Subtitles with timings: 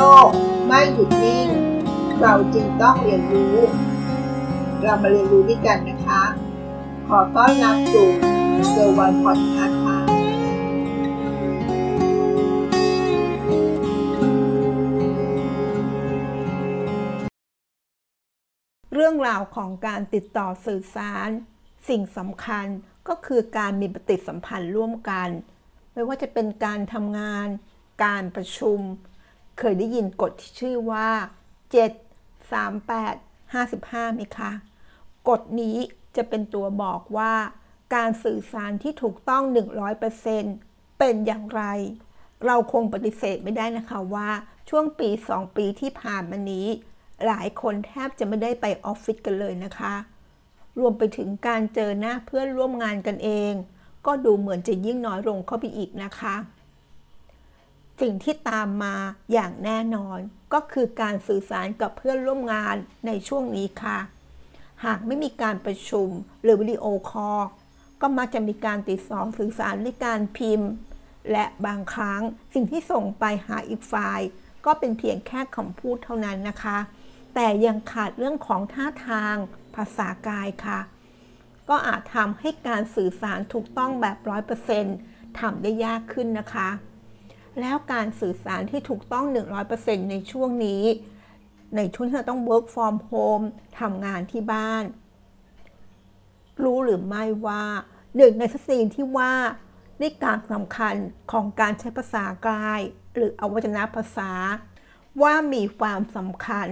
[0.00, 0.30] ลก
[0.66, 1.48] ไม่หยุดนิ่ง
[2.20, 3.56] เราจึงต้องเรียนรู้
[4.82, 6.22] เรามาเรียนรู้ด้วยกันนะคะ
[7.08, 8.08] ขอต้อนรับสู่
[8.70, 9.98] เซอร์วันพอดคาส์ค่ะ
[18.94, 21.28] เรื่องราวของการติดต่อสื่อสาร
[21.88, 22.66] สิ่งสำคัญ
[23.08, 25.28] ก็คือการมีปฏิสัมพันธ์ร่วมกัน
[25.92, 27.48] ไม่ว่าจะเป็นการทำงาน
[28.04, 28.80] การประชุม
[29.58, 31.08] เคยได้ยินกฎที่ชื่อว่า
[31.80, 34.52] 7 3 8 55ไหมคะ
[35.28, 35.76] กฎนี้
[36.16, 37.32] จะเป็นตัวบอกว่า
[37.94, 39.42] การสื่อสารที่ถูกต้อง
[40.20, 41.62] 100%เป็นอย่างไร
[42.46, 44.30] เราคงปฏิเสธไม่ได้นะคะว่า
[44.68, 46.66] ช่วงปี 2 ปีที่ผ่านมานี้
[47.26, 49.94] หลายคนแทบจะไม่ได้ไปออฟฟิศกันเลยนะคะ
[50.78, 53.52] รวมไปถึงการเจอหน้าเพื่อนร่วมงานกันเอง
[54.06, 56.34] ก็ดูเหมือนจะยิ่งน้อยลงเข้าไปอีกนะคะ
[58.00, 58.96] สิ่งที่ตามมา
[59.32, 60.18] อย่างแน่นอน
[60.52, 63.98] ก็คือการสื่อสารกับเพื่อนร่วมงานในช่วงนี้ค่ะ
[64.84, 66.08] หากไม่มีการประชุม
[66.42, 67.40] หรือวิดีโอคอล
[68.00, 70.70] ก็มักจะมีการติดต่อสื่อสารด้วยการพิมพ์
[71.32, 72.22] และบางครั้ง
[72.54, 74.20] สิ่งที่ส่งไปหาอีกฝ่าย
[74.66, 76.78] ก็เป็นเพียงแค่คำพูดเท่านั้นนะคะ
[77.34, 79.36] แต่ยังขาดเรื่องของท่าทาง
[79.74, 80.80] ภาษากายค่ะ
[81.68, 84.96] ก็อาจทำให้การสื่อสารถูกต้องแบบร้อยเปอร์เซ็นต์
[85.40, 86.68] ทำได้ยากขึ้นนะคะ
[87.60, 89.24] แล้วการสื่อสารที่ถูกต้อง
[89.68, 90.84] 100%ในช่วงนี้
[91.76, 93.46] ในช่วงที่เราต้อง work from home
[93.80, 94.84] ทำงานที่บ้าน
[96.62, 97.64] รู้หรือไม่ว่า
[98.16, 99.34] หนึ่งในสิ่งที่ว่า
[100.00, 100.94] นี่การสำคัญ
[101.32, 102.80] ของการใช้ภาษากาย
[103.14, 104.32] หรืออวัจนภาษา
[105.22, 106.68] ว่ามีความสำคัญ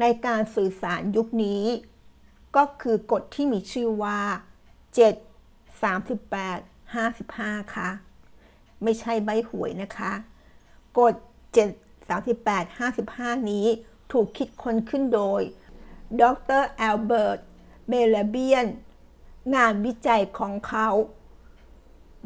[0.00, 1.64] ในการสื่อสารยุคนี้
[2.56, 4.20] ก็คือกฎที่มีชื่อว่า
[5.00, 7.88] 7 38 55 ค่ะ
[8.84, 10.12] ไม่ใช่ใบหวยนะคะ
[10.98, 11.14] กฎ
[11.80, 13.66] 7 38 55 นี้
[14.12, 15.42] ถูกคิดค้นขึ้นโดย
[16.20, 16.22] ด
[16.60, 17.40] รแอลเบิร์ต
[17.88, 18.66] เมลเบียน
[19.54, 20.88] งานวิจัยของเขา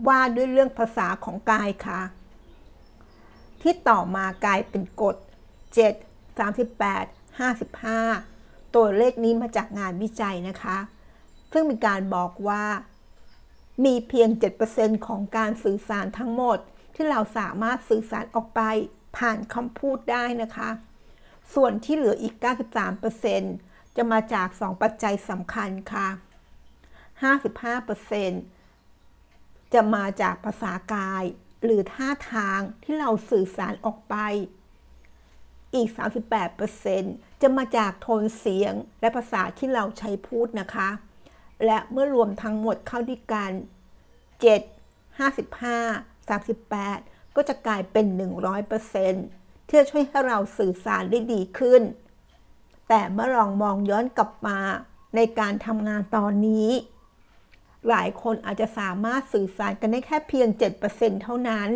[0.08, 2.00] ว่าด้วยเรื่องภาษาของกายค่ะ
[3.62, 5.16] ที่ต่อมากลายเป็นกฎ
[5.96, 10.78] 7 38 55 ตัวเลขนี้มาจากงานวิจัยนะคะ
[11.52, 12.62] ซึ่งมีการบอกว่า
[13.84, 14.28] มีเพียง
[14.68, 16.58] 7%ของการสื่อสารทั้งหมด
[16.94, 18.60] ที่เราสามารถสื่อสารออกไป
[19.16, 20.70] ผ่านคำพูดได้นะคะ
[21.54, 22.34] ส่วนที่เหลืออีก
[23.16, 26.08] 93%จะมาจาก 2 ปัจจัยสำคัญค่ะ
[28.50, 31.24] 55%จะมาจากภาษากาย
[31.64, 34.16] หรือท่าทางที่เราสื่อสารออกไป
[35.74, 35.88] อีก
[36.84, 40.88] 38%จะมาจากโทนเสียงและภาษาที่เราใช้พูดนะคะ
[41.64, 43.50] และเมื่อรวมทั้งหมดเข้าด้วยกัน
[44.40, 48.06] 7 55 38 ก็จะกลายเป็น
[48.88, 51.82] 100%ที่จะช่วยให้เราสื่อสารได้ดีขึ้น
[52.88, 54.58] แต่เมื่อลองมองย้อนกลับมา
[55.16, 56.68] ในการทำงานตอนนี้
[57.88, 60.48] หลายคนอาจจะสามารถสื่อสารกันได้แค่เพียง
[60.86, 61.70] 7%เท่านั้น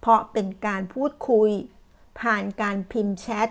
[0.00, 1.50] เพราะเป็นการพูดคุย
[2.20, 3.48] ผ่านการพิมพ์แชท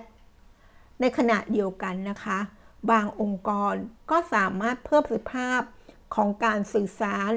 [1.00, 2.40] ในขณะเดียวกันนะคะ
[2.92, 3.74] บางองค์กร
[4.12, 5.62] ก็สามารถเพิ่มประสิทธิภาพ
[6.16, 7.32] ของการสื่อสาร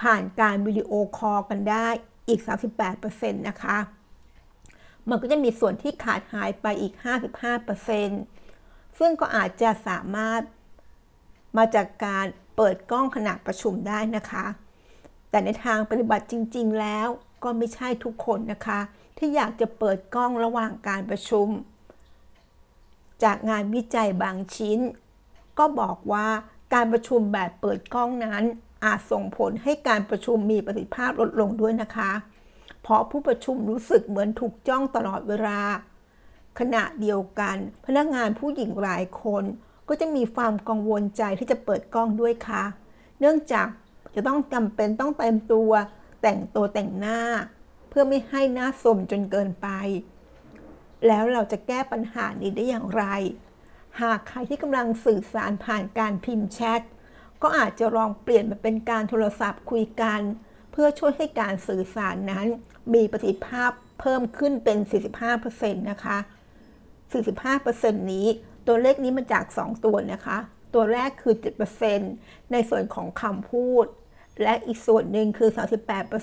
[0.00, 1.88] ผ่านการวิดีโอคอลกันได้
[2.28, 2.40] อีก
[2.88, 3.78] 38%นะคะ
[5.08, 6.94] มันก็จะมีส่วนที่ขาดหายไปอีก
[7.76, 10.42] 55%ซึ่งก็อาจจะสามารถ
[11.56, 12.26] มาจากการ
[12.56, 14.44] เปิดกล้องขณะประชุมได้นะคะ
[15.30, 17.08] แต่ในทางปฏิบัติจริง ๆ แล้ว
[17.44, 18.80] ก็ไม่ใช่ทุกคนนะคะ
[19.18, 21.48] ที่อยากจะเปิดกล้องระหว่างการประชุม
[23.24, 24.78] จากงานวิจัยบางชิ้น
[25.58, 26.26] ก็บอกว่า
[26.74, 28.44] การประชุมแบบเปิดกล้องนั้น
[28.84, 32.12] อาจส่งผลให้การประชุมมีประสิทธิภาพลดลงด้วยนะคะ
[32.82, 35.60] เพราะผู้ประชุมรู้สึกเหมือนถูกจ้องตลอดเวลา
[36.58, 37.56] ขณะเดียวกัน
[37.86, 39.44] พนักงานผู้หญิงหลายคน
[39.88, 42.64] ก็จะมีความกังวลใจที่จะเปิดกล้องด้วยค่ะ
[43.20, 43.66] เนื่องจาก
[44.14, 45.70] จะต้องจำเป็นต้องเต็มตัว
[46.22, 47.20] แต่งตัวแต่งหน้า
[47.88, 49.68] เพื่อไม่ให้หน้าสมจนเกินไป
[51.06, 53.04] แล้วเราจะแก้ปัญหานี้ได้อย่างไร
[54.00, 56.80] หากใครที่กำลังสื่อสารผ่านการพิมพ์แชท
[57.42, 60.20] ก็อาจจะลองเปลี่ยนมาเป็นการโทรศัพท์คุยกัน
[60.72, 62.46] เพื่อช่วยให้การสื่อสารนั้น
[62.94, 63.70] มีประสิทธิภาพ
[64.00, 64.78] เพิ่มขึ้นเป็น
[65.30, 66.18] 45%นะคะ
[67.14, 68.26] 45%นี้
[68.66, 70.38] ตัวเลขนี้มาจาก 2 ตัวนะคะ
[70.74, 71.34] ตัวแรกคือ
[71.92, 73.86] 7%ในส่วนของคำพูด
[74.42, 75.50] และอีกส่วนหนึ่งคือ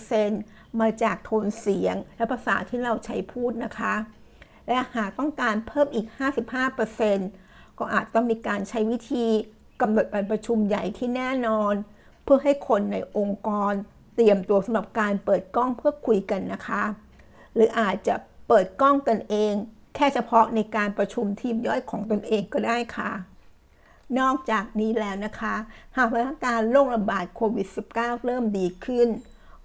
[0.04, 3.94] 38%มาจากโทนเสียงและภาษาที่เราใช้พูดนะคะ
[4.70, 6.08] และหากต้องการเพิ่มอีก
[6.94, 9.26] 55%ก็อาจต้องมีการใช้วิธี
[9.82, 11.74] กำหนดการประชุมใหญ่ที่แน่นอน
[12.24, 13.74] เพื่อให้คนในองค์กร
[14.16, 16.84] เตรียมตัวสำหรับการเปิดกล้องเพื่อคุยกันนะคะ
[17.54, 18.16] หรืออาจจะ
[18.48, 19.54] เปิดกล้องกันเอง
[19.96, 23.12] แค่เฉพาะในการประชุมทีมย่อยของตนเองก็ได้ค่ะ
[24.20, 25.56] นอกจากนี้แล้วนะคะ
[25.98, 29.08] หากสถานการณ์โรคระบาดโควิด -19 เริ่มดีขึ้น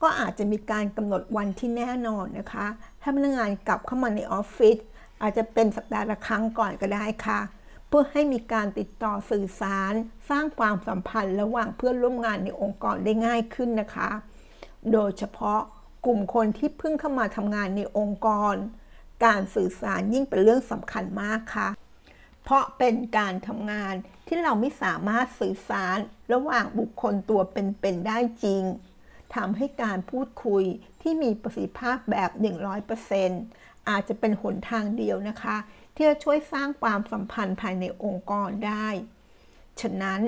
[0.02, 2.66] ก็อาจจะมีการกำหนดวันที่แน่นอนนะคะ
[3.00, 4.76] ให้พนักงานกลับเข้ามาในออฟฟิศ
[5.24, 7.40] อาจจะเป็นสัปดาห์ละครั้งก่อนก็ได้ค่ะ
[7.88, 9.92] เพื่อให้มีการติดต่อสื่อสาร
[10.30, 14.10] สร้างความสัมพันธ์ระหว่างเพื่อนร่วมงานในองค์กรได้ง่ายขึ้นนะคะ
[14.92, 15.60] โดยเฉพาะ
[16.06, 18.54] กลุ่มคนที่เพิ่งเข้ามาทำงานในองค์กร
[19.24, 21.68] การสื่อสารยิ่งเป็นเรื่องสำคัญมากค่ะ
[22.42, 23.94] เพราะเป็นการทำงาน
[24.26, 25.98] ที่เราไม่สามารถสื่อสาร
[26.32, 28.62] ระหว่างบุคคลตัวเป็นๆได้จริง
[29.34, 30.64] ทำให้การพูดคุย
[31.02, 32.30] ที่มีประสิทธิภาพแบบ
[33.08, 35.56] 100% อาจจะเป็นหนทางเดียวนะคะ
[35.94, 38.88] ที่จะช่วยสร้างความสัมพันธ์ภายในองค์กรได้
[39.80, 40.20] ฉะนั้น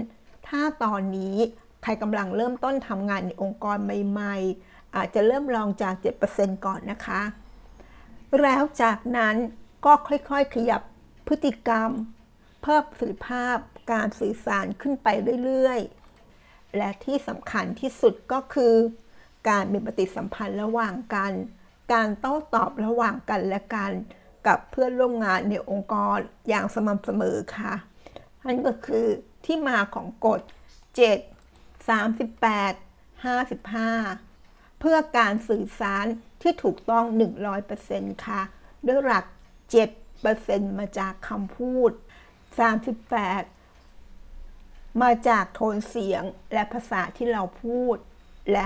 [0.49, 1.37] ถ้าตอนนี้
[1.83, 5.95] ใครกำลังเริ่มต้นทำงานในองค์กรใหม่ๆ อาจจะเริ่มลองจาก
[6.31, 7.23] 7%ก่อนนะคะ
[8.43, 9.37] แล้วจากนั้น
[9.85, 10.83] ก็ค่อยๆ ขยับ
[11.27, 11.91] พฤติกรรม
[12.63, 13.57] เพิ่มประสิทธิภาพ
[13.93, 15.09] การสื่อสารขึ้นไป
[15.45, 18.75] เรื่อยๆ และที่สำคัญที่สุดก็คือ
[19.49, 21.33] การมีปฏิสัมพันธ์ระหว่างกัน
[21.93, 23.93] การโต้ตอบระหว่างกันและกัน
[24.47, 26.19] กับเพื่อนร่วมงานในองค์กร
[26.49, 27.75] อย่างสม่ำเสมอค่ะ
[28.47, 29.07] นั่นก็คือ
[29.45, 30.41] ที่มาของกฎ
[31.15, 32.75] 7 38
[33.25, 36.07] 55 เพื่อการสื่อสาร
[36.43, 37.05] ที่ถูกต้อง
[37.65, 38.43] 100%ค่ะ
[38.87, 39.25] ด้วยหลัก
[40.03, 41.91] 7%มาจากคำพูด
[43.27, 46.23] 38 มาจากโทนเสียง
[46.53, 47.97] และภาษาที่เราพูด
[48.51, 48.65] และ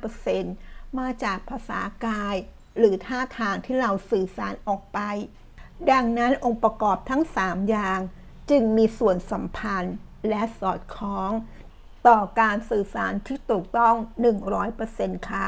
[0.00, 2.36] 55% มาจากภาษากาย
[2.78, 4.98] หรือท่าทางที่เราสื่อสารออกไป
[5.90, 8.00] ดังนั้นองค์ประกอบทั้ง 3 อย่าง
[8.50, 9.96] จึงมีส่วนสัมพันธ์
[10.28, 11.30] และสอดคล้อง
[12.08, 13.94] ต่อการสื่อสารที่ถูกต้อง
[14.62, 15.46] 100%ค่ะ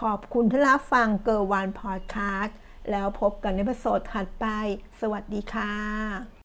[0.00, 2.56] ขอบคุณที่รับฟังเกอร์วันพอดคาสต์
[2.90, 4.46] แล้วพบกันในประโซดถัดไป
[5.00, 6.41] สวัสดีค่ะ